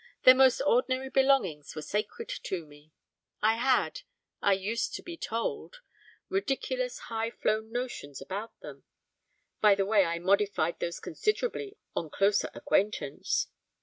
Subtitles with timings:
[0.23, 2.91] Their most ordinary belongings were sacred to me.
[3.39, 4.01] I had,
[4.41, 5.81] I used to be told,
[6.27, 8.83] ridiculous high flown notions about them
[9.61, 13.45] (by the way I modified those considerably on closer acquaintance).